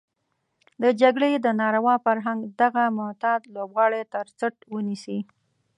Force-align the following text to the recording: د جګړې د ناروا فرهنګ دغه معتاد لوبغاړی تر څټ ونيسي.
د 0.81 0.83
جګړې 1.01 1.31
د 1.45 1.47
ناروا 1.61 1.95
فرهنګ 2.05 2.39
دغه 2.61 2.83
معتاد 2.97 3.41
لوبغاړی 3.55 4.03
تر 4.13 4.25
څټ 4.37 4.55
ونيسي. 4.73 5.19